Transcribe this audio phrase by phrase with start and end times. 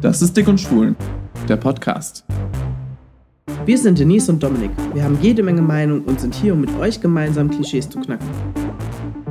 [0.00, 0.94] Das ist Dick und Schwul,
[1.48, 2.24] der Podcast.
[3.66, 4.70] Wir sind Denise und Dominik.
[4.94, 8.28] Wir haben jede Menge Meinung und sind hier, um mit euch gemeinsam Klischees zu knacken.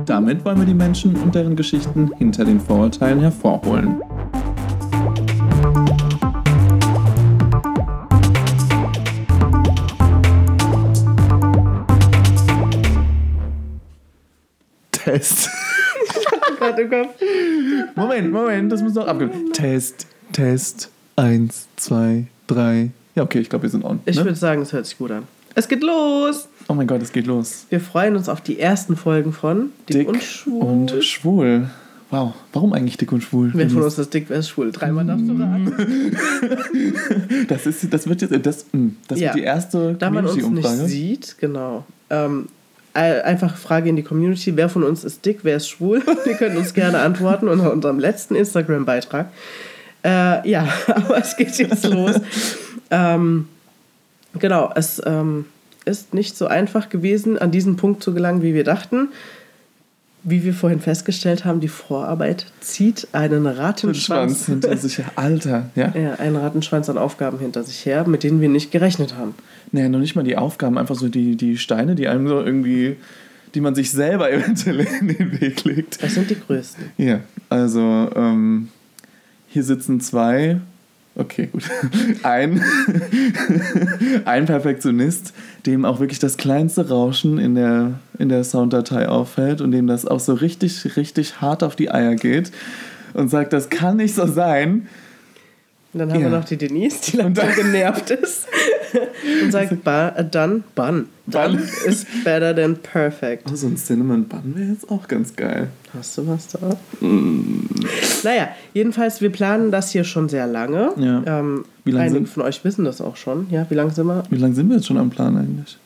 [0.04, 4.02] Damit wollen wir die Menschen und deren Geschichten hinter den Vorurteilen hervorholen.
[14.90, 15.48] Test.
[16.58, 17.14] Gerade im Kopf.
[17.94, 19.50] Moment, Moment, das muss noch abgehen.
[19.54, 20.06] Test,
[20.38, 20.90] Test.
[21.16, 22.90] Eins, zwei, drei.
[23.16, 23.98] Ja, okay, ich glaube, wir sind on.
[24.06, 24.24] Ich ne?
[24.24, 25.24] würde sagen, es hört sich gut an.
[25.56, 26.46] Es geht los!
[26.68, 27.66] Oh mein Gott, es geht los.
[27.70, 30.62] Wir freuen uns auf die ersten Folgen von Dick, und Schwul.
[30.62, 31.68] und schwul.
[32.10, 33.50] Wow, warum eigentlich dick und schwul?
[33.52, 34.70] Wer von uns ist dick, wer ist schwul?
[34.70, 36.16] Dreimal darfst du sagen.
[37.48, 39.34] Das, ist, das wird jetzt das, mm, das Ja.
[39.34, 41.84] wird die erste Da man uns nicht sieht, genau.
[42.10, 42.46] Ähm,
[42.94, 46.00] ein- einfach Frage in die Community: Wer von uns ist dick, wer ist schwul?
[46.24, 49.30] Wir können uns gerne antworten unter unserem letzten Instagram-Beitrag.
[50.04, 52.16] Äh, ja, aber es geht jetzt los.
[52.90, 53.48] ähm,
[54.38, 55.46] genau, es ähm,
[55.84, 59.08] ist nicht so einfach gewesen, an diesen Punkt zu gelangen, wie wir dachten.
[60.24, 65.06] Wie wir vorhin festgestellt haben, die Vorarbeit zieht einen Rattenschwanz, hinter sich her.
[65.14, 65.92] Alter, ja.
[66.00, 69.34] ja, einen Rattenschwanz an Aufgaben hinter sich her, mit denen wir nicht gerechnet haben.
[69.70, 72.96] Nee, noch nicht mal die Aufgaben, einfach so die, die Steine, die einem so irgendwie,
[73.54, 76.02] die man sich selber eventuell in den Weg legt.
[76.02, 76.90] Das sind die größten.
[76.98, 78.68] Ja, also ähm,
[79.48, 80.60] hier sitzen zwei,
[81.16, 81.64] okay, gut,
[82.22, 82.62] ein,
[84.24, 85.32] ein Perfektionist,
[85.66, 90.06] dem auch wirklich das kleinste Rauschen in der, in der Sounddatei auffällt und dem das
[90.06, 92.52] auch so richtig, richtig hart auf die Eier geht
[93.14, 94.86] und sagt, das kann nicht so sein.
[95.94, 96.30] Und dann haben Ja.
[96.30, 98.46] wir noch die Denise, die langsam genervt ist
[99.44, 101.06] und sagt, ba, done, bun.
[101.26, 101.62] Done Bun.
[101.86, 103.48] is better than perfect.
[103.50, 105.68] Oh, so ein Cinnamon Bun wäre jetzt auch ganz geil.
[105.96, 106.58] Hast du was da?
[108.24, 110.90] Naja, jedenfalls, wir planen das hier schon sehr lange.
[110.96, 111.22] Ja.
[111.40, 113.46] Ähm, Wie lange einige sind- von euch wissen das auch schon.
[113.50, 114.22] Ja, wie lange sind wir?
[114.30, 115.76] Wie lange sind wir jetzt schon am Plan eigentlich?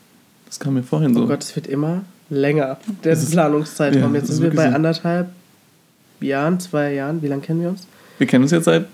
[0.47, 1.23] Das kam mir vorhin so.
[1.23, 4.15] Oh Gott, es wird immer länger, der Das ist- Planungszeitraum.
[4.15, 4.75] ja, Jetzt sind wir bei so.
[4.77, 5.29] anderthalb
[6.21, 7.23] Jahren, zwei Jahren.
[7.23, 7.87] Wie lange kennen wir uns?
[8.19, 8.87] Wir kennen uns jetzt seit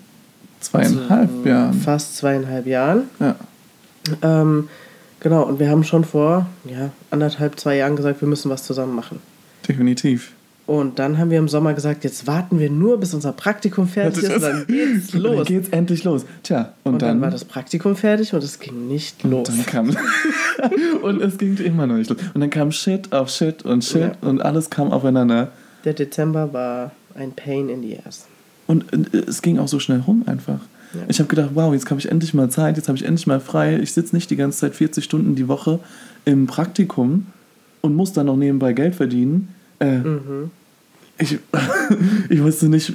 [0.60, 1.74] zweieinhalb So, Jahren.
[1.74, 3.02] Fast zweieinhalb Jahren.
[3.20, 3.36] Ja.
[4.22, 4.68] Ähm,
[5.20, 8.94] genau, und wir haben schon vor ja, anderthalb, zwei Jahren gesagt, wir müssen was zusammen
[8.94, 9.20] machen.
[9.66, 10.32] Definitiv.
[10.66, 14.24] Und dann haben wir im Sommer gesagt, jetzt warten wir nur, bis unser Praktikum fertig
[14.24, 15.46] ist und dann geht's Und Dann los.
[15.46, 16.26] geht's endlich los.
[16.42, 19.48] Tja, und, Und dann, dann, war das Praktikum fertig und es ging nicht und los.
[19.48, 19.96] dann kam
[21.02, 22.18] und es ging immer noch nicht los.
[22.34, 24.28] Und dann kam Shit auf Shit und Shit Ja.
[24.28, 25.52] und alles kam aufeinander.
[25.86, 28.26] Der Dezember war ein Pain in the ass.
[28.66, 30.60] Und äh, es ging auch so schnell rum einfach.
[30.94, 31.00] Ja.
[31.08, 33.40] Ich habe gedacht, wow, jetzt habe ich endlich mal Zeit, jetzt habe ich endlich mal
[33.40, 33.78] frei.
[33.82, 35.78] Ich sitze nicht die ganze Zeit 40 Stunden die Woche
[36.24, 37.26] im Praktikum
[37.80, 39.54] und muss dann noch nebenbei Geld verdienen.
[39.80, 40.50] Äh, Mhm.
[41.18, 41.38] ich,
[42.30, 42.92] ich wusste nicht,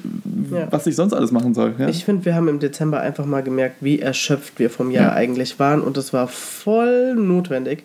[0.51, 0.67] Ja.
[0.71, 1.73] was ich sonst alles machen soll.
[1.77, 1.87] Ja?
[1.87, 5.13] Ich finde, wir haben im Dezember einfach mal gemerkt, wie erschöpft wir vom Jahr Ja.
[5.13, 5.81] eigentlich waren.
[5.81, 7.83] Und es war voll notwendig,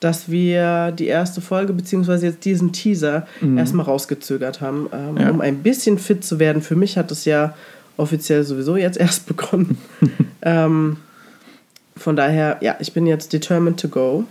[0.00, 5.20] dass wir die erste Folge, beziehungsweise jetzt diesen Teaser, erstmal rausgezögert haben, ähm, Mhm.
[5.20, 5.30] Ja.
[5.30, 6.60] um ein bisschen fit zu werden.
[6.62, 7.54] Für mich hat es ja
[7.96, 9.78] offiziell sowieso jetzt erst begonnen.
[10.42, 10.96] ähm,
[11.96, 14.24] von daher, ja, ich bin jetzt determined to go.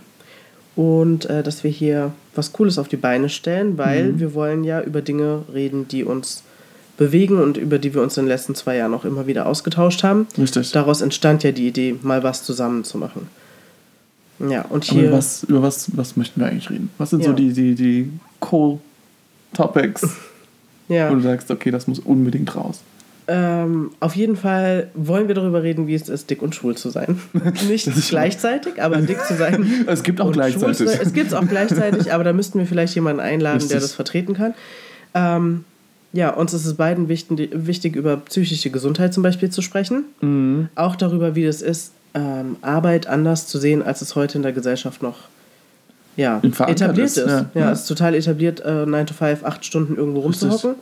[0.76, 4.20] Und äh, dass wir hier was Cooles auf die Beine stellen, weil Mhm.
[4.20, 6.42] wir wollen ja über Dinge reden, die uns
[6.98, 10.02] bewegen und über die wir uns in den letzten zwei Jahren auch immer wieder ausgetauscht
[10.02, 10.26] haben.
[10.38, 10.72] Richtig.
[10.72, 13.28] Daraus entstand ja die Idee, mal was zusammen zu machen.
[14.38, 15.08] Ja, und Aber hier.
[15.08, 16.90] über was, über was, was möchten wir eigentlich reden?
[16.98, 17.36] Was sind so Ja.
[17.36, 18.12] die, die, die
[18.52, 20.06] Cool-Topics,
[20.88, 22.80] ja, wo du sagst, okay, das muss unbedingt raus?
[23.28, 26.90] Ähm, auf jeden Fall wollen wir darüber reden, wie es ist, dick und schwul zu
[26.90, 27.20] sein.
[27.68, 29.84] Nicht gleichzeitig, aber dick zu sein.
[29.86, 30.88] Es gibt auch gleichzeitig.
[30.88, 30.98] sein.
[31.02, 33.80] Es gibt es auch gleichzeitig, aber da müssten wir vielleicht jemanden einladen, der Richtig.
[33.82, 34.54] das vertreten kann.
[35.14, 35.64] Ähm,
[36.12, 40.04] ja, uns ist es beiden wichtig, wichtig, über psychische Gesundheit zum Beispiel zu sprechen.
[40.20, 40.68] Mhm.
[40.76, 44.52] Auch darüber, wie es ist, ähm, Arbeit anders zu sehen, als es heute in der
[44.52, 45.16] Gesellschaft noch
[46.16, 47.26] ja, etabliert ist, ist.
[47.28, 47.50] ja.
[47.54, 47.72] Ja, Ja.
[47.72, 50.76] es ist total etabliert, äh, 9 to 5, 8 Stunden irgendwo Richtig.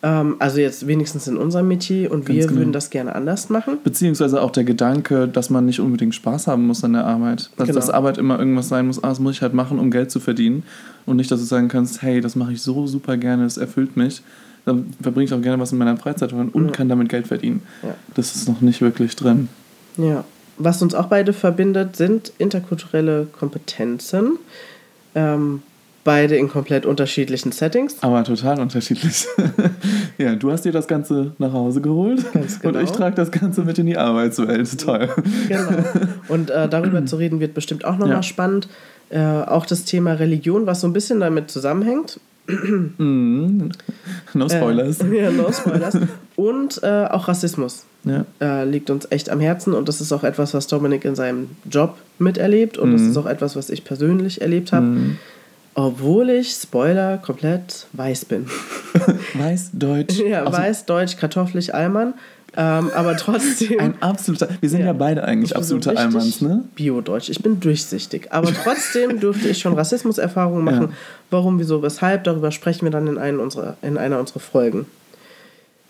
[0.00, 2.60] Ähm, also jetzt wenigstens in unserem Metier und Ganz wir genau.
[2.60, 3.78] würden das gerne anders machen.
[3.82, 7.50] Beziehungsweise auch der Gedanke, dass man nicht unbedingt Spaß haben muss an der Arbeit.
[7.56, 7.80] Dass, Genau.
[7.80, 10.20] dass Arbeit immer irgendwas sein muss, ah, das muss ich halt machen, um Geld zu
[10.20, 10.62] verdienen.
[11.04, 13.96] Und nicht, dass du sagen kannst, hey, das mache ich so super gerne, es erfüllt
[13.96, 14.22] mich.
[14.66, 16.70] Dann verbringe ich auch gerne was in meiner Freizeit und Ja.
[16.70, 17.62] kann damit Geld verdienen.
[17.82, 17.94] Ja.
[18.14, 19.48] Das ist noch nicht wirklich drin.
[19.96, 20.24] Ja.
[20.58, 24.38] Was uns auch beide verbindet, sind interkulturelle Kompetenzen.
[25.14, 25.62] Ähm,
[26.08, 27.96] beide in komplett unterschiedlichen Settings.
[28.00, 29.26] Aber total unterschiedlich.
[30.18, 32.78] ja, du hast dir das Ganze nach Hause geholt genau.
[32.78, 34.80] und ich trage das Ganze mit in die Arbeitswelt.
[34.80, 35.10] Toll.
[35.48, 35.84] Genau.
[36.28, 38.22] Und äh, darüber zu reden wird bestimmt auch nochmal Ja.
[38.22, 38.68] spannend.
[39.10, 42.18] Äh, auch das Thema Religion, was so ein bisschen damit zusammenhängt.
[42.96, 43.68] Mhm.
[44.32, 45.00] No spoilers.
[45.00, 45.98] Äh, ja, no spoilers.
[46.36, 48.24] Und äh, auch Rassismus Ja.
[48.40, 51.50] äh, liegt uns echt am Herzen und das ist auch etwas, was Dominik in seinem
[51.70, 54.86] Job miterlebt und das ist auch etwas, was ich persönlich erlebt habe,
[55.78, 58.46] obwohl ich, Spoiler, komplett weiß bin.
[59.34, 60.18] Weiß, Deutsch.
[60.18, 62.14] ja, Also weiß, deutsch, kartoffelig, Allmann,
[62.56, 63.78] ähm, aber trotzdem...
[63.78, 64.48] Ein absoluter.
[64.60, 64.92] Wir sind ja, Ja.
[64.92, 66.64] beide eigentlich so absolute richtig Allmanns, ne?
[66.74, 67.28] Bio-Deutsch.
[67.28, 68.32] Ich bin durchsichtig.
[68.32, 70.82] Aber trotzdem durfte ich schon Rassismuserfahrungen machen.
[70.90, 70.96] Ja.
[71.30, 74.86] Warum, wieso, weshalb, darüber sprechen wir dann in, einen unserer, in einer unserer Folgen.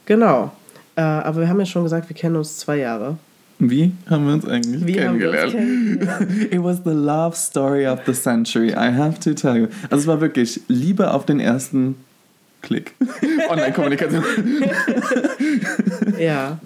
[0.04, 0.52] Genau.
[0.96, 3.16] Äh, aber wir haben ja schon gesagt, wir kennen uns zwei Jahre.
[3.58, 6.52] Wie haben wir uns eigentlich Wie haben wir uns kennengelernt?
[6.52, 9.66] It was the love story of the century, I have to tell you.
[9.90, 11.96] Also es war wirklich Liebe auf den ersten
[12.62, 12.94] Klick.
[13.48, 14.24] Online-Kommunikation.
[16.18, 16.58] Ja.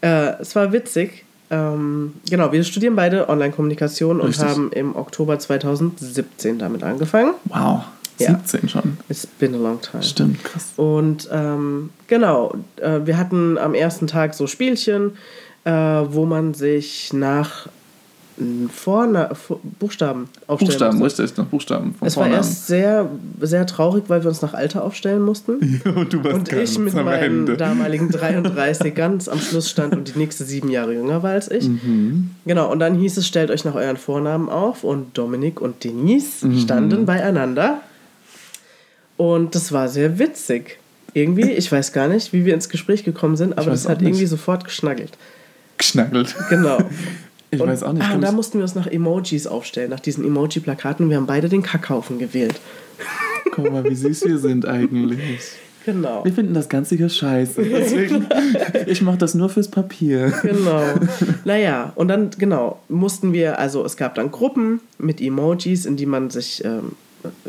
[0.00, 1.24] Äh, es war witzig.
[1.50, 7.34] Ähm, genau, wir studieren beide Online-Kommunikation und haben im Oktober 2017 damit angefangen.
[7.44, 7.84] Wow,
[8.18, 8.38] Ja.
[8.46, 8.96] 17 schon.
[9.08, 10.02] It's been a long time.
[10.02, 10.72] Stimmt, krass.
[10.76, 15.12] Und ähm, genau, äh, wir hatten am ersten Tag so Spielchen,
[15.64, 17.68] äh, wo man sich nach
[18.70, 21.22] Vorna Vor Buchstaben aufstellen Buchstaben, musste.
[21.22, 22.44] richtig, noch Buchstaben vom Es war Vornamen.
[22.46, 23.08] erst sehr,
[23.40, 25.80] sehr traurig, weil wir uns nach Alter aufstellen mussten.
[25.96, 27.56] und du warst Und ich mit Ende.
[27.56, 31.66] damaligen 33 ganz am Schluss stand und die nächste sieben Jahre jünger war als ich.
[31.66, 32.32] Mhm.
[32.44, 36.46] Genau, und dann hieß es, stellt euch nach euren Vornamen auf und Dominik und Denise
[36.46, 36.58] Mhm.
[36.58, 37.80] standen beieinander.
[39.16, 40.78] Und das war sehr witzig.
[41.14, 44.08] Irgendwie, ich weiß gar nicht, wie wir ins Gespräch gekommen sind, aber das hat nicht.
[44.08, 45.12] irgendwie sofort geschnackelt.
[45.78, 46.34] Geschnackelt.
[46.50, 46.78] Genau.
[47.52, 48.02] Ich und, weiß auch nicht.
[48.04, 51.08] Ah, und da mussten wir uns nach Emojis aufstellen, nach diesen Emoji-Plakaten.
[51.10, 52.56] Wir haben beide den Kackhaufen gewählt.
[53.52, 55.20] Guck mal, wie süß wir sind eigentlich.
[55.84, 56.24] Genau.
[56.24, 57.62] Wir finden das Ganze hier scheiße.
[57.62, 58.26] Deswegen,
[58.86, 60.32] ich mache das nur fürs Papier.
[60.42, 60.82] Genau.
[61.44, 66.06] Naja, und dann, genau, mussten wir, also es gab dann Gruppen mit Emojis, in die
[66.06, 66.96] man sich ähm,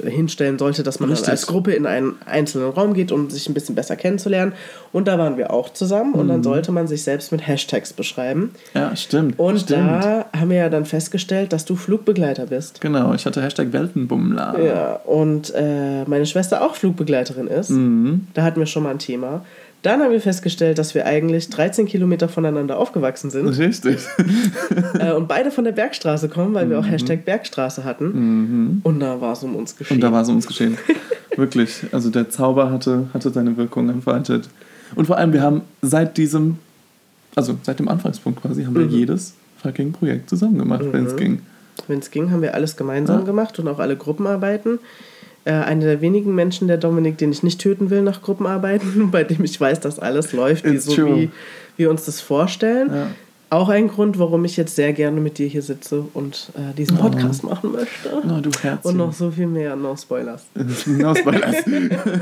[0.09, 3.75] hinstellen sollte, dass man als Gruppe in einen einzelnen Raum geht, um sich ein bisschen
[3.75, 4.53] besser kennenzulernen.
[4.91, 6.29] Und da waren wir auch zusammen und Mhm.
[6.29, 8.51] dann sollte man sich selbst mit Hashtags beschreiben.
[8.73, 9.37] Ja, stimmt.
[9.39, 10.03] Und stimmt.
[10.03, 12.81] da haben wir ja dann festgestellt, dass du Flugbegleiter bist.
[12.81, 14.55] Genau, ich hatte Hashtag Weltenbummler.
[14.63, 17.69] Ja, und äh, meine Schwester auch Flugbegleiterin ist.
[17.69, 18.27] Mhm.
[18.33, 19.43] Da hatten wir schon mal ein Thema.
[19.83, 23.47] Dann haben wir festgestellt, dass wir eigentlich 13 Kilometer voneinander aufgewachsen sind.
[23.47, 23.99] Richtig.
[24.99, 28.81] äh, und beide von der Bergstraße kommen, weil wir auch Hashtag Bergstraße hatten.
[28.83, 29.97] Und da war es um uns geschehen.
[29.97, 30.03] Mhm.
[30.03, 30.77] Und da war es uns geschehen.
[31.35, 31.85] Wirklich.
[31.91, 34.49] Also der Zauber hatte, hatte seine Wirkung entfaltet.
[34.95, 36.57] Und vor allem, wir haben seit diesem,
[37.35, 38.91] also seit dem Anfangspunkt quasi, haben wir Mhm.
[38.91, 41.41] jedes fucking Projekt zusammen gemacht, wenn es ging.
[41.87, 43.25] Wenn es ging, haben wir alles gemeinsam Ja.
[43.25, 44.79] gemacht und auch alle Gruppenarbeiten.
[45.47, 49.23] Äh, einer der wenigen Menschen, der Dominik, den ich nicht töten will nach Gruppenarbeiten, bei
[49.23, 51.15] dem ich weiß, dass alles läuft, wie, so true.
[51.15, 51.29] wie
[51.77, 52.89] wir uns das vorstellen.
[52.93, 53.07] Ja.
[53.49, 56.97] Auch ein Grund, warum ich jetzt sehr gerne mit dir hier sitze und äh, diesen
[56.97, 58.09] Podcast machen möchte.
[58.13, 58.83] Oh, du Herz.
[58.83, 60.47] Und noch so viel mehr, no Spoilers.
[60.85, 61.55] No Spoilers.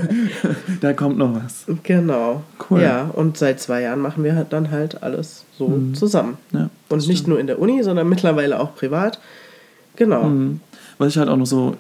[0.81, 1.66] da kommt noch was.
[1.81, 2.44] Genau.
[2.69, 2.83] Cool.
[2.83, 6.38] Ja, und seit zwei Jahren machen wir halt dann halt alles so zusammen.
[6.51, 9.19] Ja, Und nicht nur in der Uni, sondern mittlerweile auch privat.
[9.95, 10.25] Genau.
[10.25, 10.60] Mhm.
[11.00, 11.75] Was ich halt auch noch so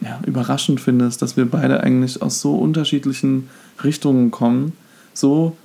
[0.00, 3.48] ja, überraschend finde, ist, dass wir beide eigentlich aus so unterschiedlichen
[3.82, 4.72] Richtungen kommen.
[5.14, 5.56] So,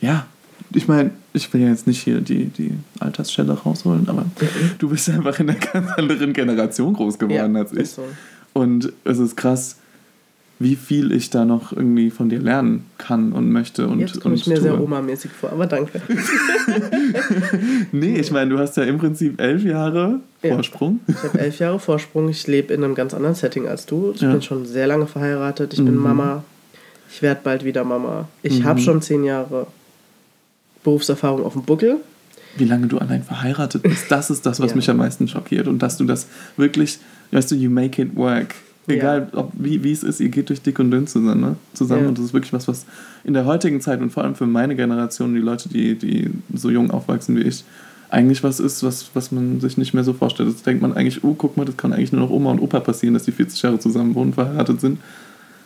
[0.00, 0.26] ja,
[0.72, 4.26] ich meine, ich will ja jetzt nicht hier die, die Altersstelle rausholen, aber
[4.78, 7.90] du bist einfach in einer ganz anderen Generation groß geworden als ich.
[7.90, 8.04] so.
[8.52, 9.76] Und es ist krass,
[10.58, 13.86] wie viel ich da noch irgendwie von dir lernen kann und möchte.
[13.86, 14.62] Und, Jetzt komme ich mir tue.
[14.64, 16.00] sehr Oma-mäßig vor, aber danke.
[17.92, 20.54] Nee, ich meine, du hast ja im Prinzip elf Jahre Ja.
[20.54, 21.00] Vorsprung.
[21.08, 22.28] Ich habe elf Jahre Vorsprung.
[22.28, 24.12] Ich lebe in einem ganz anderen Setting als du.
[24.14, 24.30] Ich Ja.
[24.32, 25.72] bin schon sehr lange verheiratet.
[25.74, 26.02] Ich bin Mhm.
[26.02, 26.44] Mama.
[27.10, 28.28] Ich werde bald wieder Mama.
[28.42, 28.64] Ich Mhm.
[28.64, 29.66] habe schon zehn Jahre
[30.84, 31.96] Berufserfahrung auf dem Buckel.
[32.56, 34.76] wie lange du allein verheiratet bist, das ist das, was Ja.
[34.76, 35.68] mich am meisten schockiert.
[35.68, 36.98] Und dass du das wirklich,
[37.30, 38.54] weißt du, you make it work.
[38.88, 41.40] Egal, ob, wie, wie es ist, ihr geht durch dick und dünn zusammen.
[41.40, 41.56] Ne?
[41.74, 42.06] zusammen.
[42.06, 42.86] Und das ist wirklich was, was
[43.24, 46.70] in der heutigen Zeit und vor allem für meine Generation, die Leute, die, die so
[46.70, 47.64] jung aufwachsen wie ich,
[48.10, 50.48] eigentlich was ist, was, was man sich nicht mehr so vorstellt.
[50.48, 52.80] Das denkt man eigentlich, oh, guck mal, das kann eigentlich nur noch Oma und Opa
[52.80, 54.98] passieren, dass die 40 Jahre zusammen wohnen, verheiratet sind.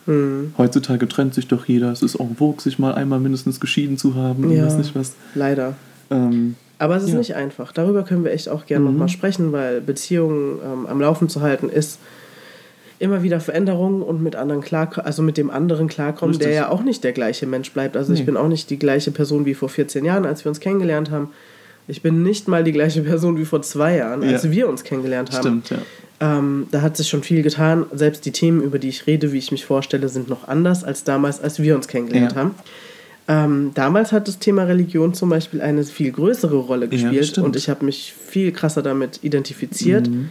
[0.05, 0.53] Mhm.
[0.57, 1.91] Heutzutage trennt sich doch jeder.
[1.91, 4.51] Es ist auch vogue, sich mal einmal mindestens geschieden zu haben.
[4.51, 4.65] Ja.
[4.65, 5.13] Weiß nicht was.
[5.35, 5.75] Leider.
[6.11, 7.17] Ähm, Aber es ist Ja.
[7.19, 7.71] nicht einfach.
[7.71, 8.91] Darüber können wir echt auch gerne Mhm.
[8.91, 11.99] nochmal sprechen, weil Beziehungen ähm, am Laufen zu halten ist
[13.03, 16.61] immer wieder Veränderungen und mit anderen klar, also mit dem anderen klarkommen, der Richtig.
[16.63, 17.95] ja auch nicht der gleiche Mensch bleibt.
[17.97, 18.25] Also ich Nee.
[18.25, 21.29] bin auch nicht die gleiche Person wie vor 14 Jahren, als wir uns kennengelernt haben.
[21.87, 24.51] Ich bin nicht mal die gleiche Person wie vor zwei Jahren, als Ja.
[24.51, 25.41] wir uns kennengelernt haben.
[25.41, 25.77] stimmt, ja.
[26.21, 27.85] Ähm, da hat sich schon viel getan.
[27.93, 31.03] Selbst die Themen, über die ich rede, wie ich mich vorstelle, sind noch anders als
[31.03, 32.37] damals, als wir uns kennengelernt Ja.
[32.37, 32.51] haben.
[33.27, 37.47] Ähm, damals hat das Thema Religion zum Beispiel eine viel größere Rolle Ja, gespielt stimmt.
[37.47, 40.09] und ich habe mich viel krasser damit identifiziert.
[40.09, 40.29] Mhm.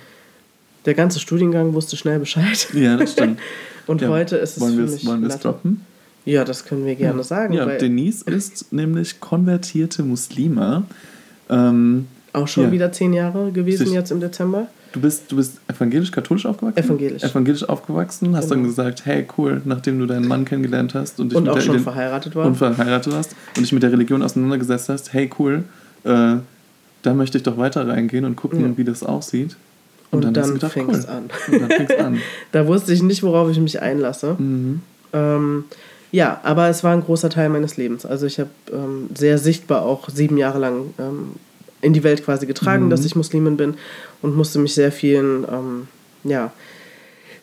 [0.84, 2.68] Der ganze Studiengang wusste schnell Bescheid.
[2.74, 3.38] Ja, das stimmt.
[3.86, 5.80] Und Ja, heute ist es wollen für mich Wollen wir es droppen?
[6.24, 7.52] Ja, das können wir gerne sagen.
[7.54, 10.84] Ja, Denise ist nämlich konvertierte Muslima.
[11.50, 12.72] Ähm, auch schon ja.
[12.72, 14.68] wieder zehn Jahre gewesen Sich- jetzt im Dezember.
[14.92, 16.78] Du bist, du bist evangelisch-katholisch aufgewachsen?
[16.84, 17.22] Evangelisch.
[17.22, 18.68] Evangelisch aufgewachsen, hast dann Genau.
[18.68, 21.62] gesagt, hey, cool, nachdem du deinen Mann kennengelernt hast und dich Und mit auch der
[21.62, 22.44] schon verheiratet war.
[22.46, 25.64] und verheiratet hast und dich mit der Religion auseinandergesetzt hast, hey, cool,
[26.04, 26.34] äh,
[27.02, 28.76] da möchte ich doch weiter reingehen und gucken, Ja.
[28.76, 29.56] wie das aussieht.
[30.12, 31.10] Und, hast dann du gedacht, fing's cool.
[31.10, 31.30] an.
[31.50, 32.18] Und dann fing's an.
[32.52, 34.36] Da wusste ich nicht, worauf ich mich einlasse.
[34.38, 34.80] Mhm.
[35.12, 35.64] Ähm,
[36.12, 38.04] ja, aber es war ein großer Teil meines Lebens.
[38.06, 41.32] Also ich habe ähm, sehr sichtbar auch sieben Jahre lang ähm,
[41.80, 42.90] in die Welt quasi getragen, Mhm.
[42.90, 43.74] dass ich Muslimin bin
[44.20, 45.88] und musste mich sehr vielen, ähm,
[46.24, 46.52] ja,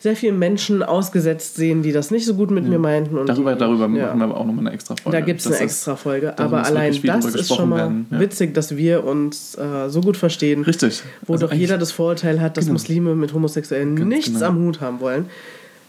[0.00, 3.18] sehr vielen Menschen ausgesetzt sehen, die das nicht so gut mit mir meinten.
[3.18, 4.06] Und Darüber, die, darüber ja.
[4.06, 5.18] machen wir aber auch nochmal eine extra Folge.
[5.18, 6.38] Da gibt es eine extra Folge.
[6.38, 8.18] Aber allein das ist schon mal werden, ja.
[8.18, 10.62] witzig, dass wir uns äh, so gut verstehen.
[10.62, 11.02] Richtig.
[11.26, 12.74] Wo Also doch jeder das Vorurteil hat, dass Genau.
[12.74, 14.46] Muslime mit Homosexuellen nichts genau.
[14.46, 15.26] am Hut haben wollen.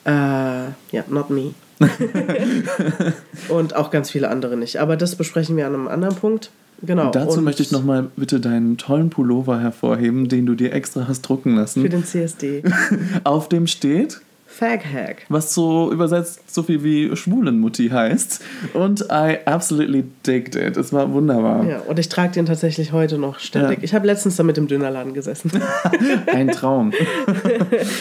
[0.03, 1.53] Äh, ja, not me.
[3.49, 4.77] und auch ganz viele andere nicht.
[4.77, 6.51] Aber das besprechen wir an einem anderen Punkt.
[6.83, 7.07] Genau.
[7.07, 11.07] Und dazu und möchte ich nochmal bitte deinen tollen Pullover hervorheben, den du dir extra
[11.07, 11.81] hast drucken lassen.
[11.83, 12.63] Für den CSD.
[13.23, 15.25] Auf dem steht, Fag Hack.
[15.29, 18.41] was so übersetzt so viel wie Schwulenmutti heißt.
[18.73, 20.75] Und I absolutely digged it.
[20.75, 21.63] Es war wunderbar.
[21.65, 23.77] Ja, und ich trage den tatsächlich heute noch ständig.
[23.77, 23.83] Ja.
[23.83, 25.51] Ich habe letztens damit im Dönerladen gesessen.
[26.33, 26.91] Ein Traum.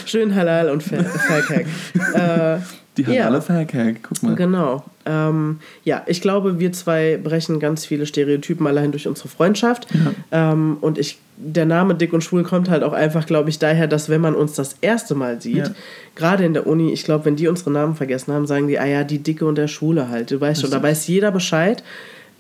[0.07, 1.67] Schön halal und Fa- Fag Hack.
[2.15, 2.61] Äh,
[3.03, 3.27] Die haben Ja.
[3.27, 3.97] alle Faircake.
[4.03, 4.35] Guck mal.
[4.35, 4.85] Genau.
[5.07, 9.87] Ähm, ja, ich glaube, wir zwei brechen ganz viele Stereotypen allein durch unsere Freundschaft.
[10.31, 13.87] Ähm, und ich, der Name Dick und Schwul kommt halt auch einfach, glaube ich, daher,
[13.87, 15.71] dass wenn man uns das erste Mal sieht, Ja.
[16.15, 18.85] gerade in der Uni, ich glaube, wenn die unsere Namen vergessen haben, sagen die, ah
[18.87, 20.31] ja, die Dicke und der Schwule halt.
[20.31, 21.83] Du weißt schon, da weiß jeder Bescheid.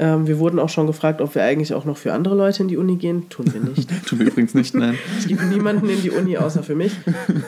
[0.00, 2.68] Ähm, wir wurden auch schon gefragt, ob wir eigentlich auch noch für andere Leute in
[2.68, 3.28] die Uni gehen.
[3.28, 3.86] Tun wir nicht.
[4.06, 4.98] Tun wir übrigens nicht, nein.
[5.18, 6.92] Ich gebe niemanden in die Uni außer für mich.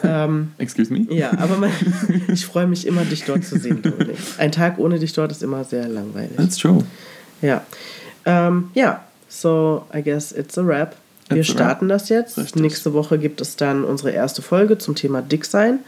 [0.05, 1.07] Ähm, Excuse me?
[1.09, 1.71] ja, aber man,
[2.29, 4.19] ich freue mich immer, dich dort zu sehen, Dominik.
[4.37, 6.37] Ein Tag ohne dich dort ist immer sehr langweilig.
[6.37, 6.85] That's true.
[7.41, 7.65] Ja.
[8.27, 10.95] Ähm, ja, so I guess it's a wrap.
[11.31, 11.57] Wir It's a wrap.
[11.57, 12.37] starten das jetzt.
[12.37, 12.61] Richtig.
[12.61, 15.79] Nächste Woche gibt es dann unsere erste Folge zum Thema Dicksein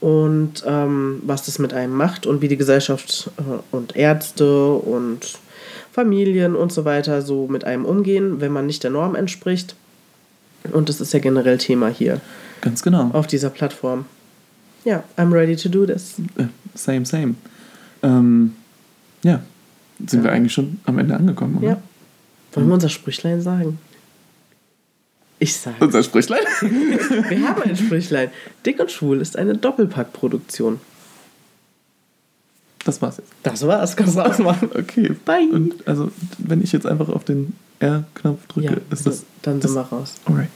[0.00, 3.42] und ähm, was das mit einem macht und wie die Gesellschaft äh,
[3.74, 5.38] und Ärzte und
[5.96, 9.74] Familien und so weiter so mit einem umgehen, wenn man nicht der Norm entspricht.
[10.70, 12.20] Und das ist ja generell Thema hier
[12.60, 13.08] Ganz genau.
[13.14, 14.04] auf dieser Plattform.
[14.84, 16.16] Ja, I'm ready to do this.
[16.36, 17.34] Äh, Same, same.
[18.02, 18.54] Ähm,
[19.22, 19.40] ja,
[20.06, 20.36] sind wir Ja.
[20.36, 21.66] eigentlich schon am Ende angekommen, oder?
[21.68, 21.82] Ja.
[22.52, 23.78] Wollen wir unser Sprüchlein sagen?
[25.38, 25.76] Ich sage.
[25.80, 26.40] Unser Sprüchlein?
[26.60, 28.30] Wir haben ein Sprüchlein.
[28.64, 30.78] Dick und Schwul ist eine Doppelpack-Produktion.
[32.86, 33.32] Das war's jetzt.
[33.42, 34.70] Das war's, kannst du ausmachen.
[34.74, 35.14] Okay.
[35.24, 35.48] Bye.
[35.52, 39.24] Und also, wenn ich jetzt einfach auf den R-Knopf drücke, Ja, ist das.
[39.42, 40.14] dann sind wir raus.
[40.24, 40.48] Alright.